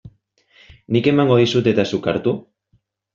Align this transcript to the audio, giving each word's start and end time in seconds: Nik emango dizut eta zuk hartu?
Nik 0.95 1.09
emango 1.11 1.37
dizut 1.41 1.69
eta 1.73 1.85
zuk 1.91 2.09
hartu? 2.13 2.33